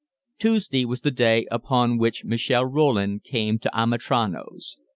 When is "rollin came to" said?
2.65-3.69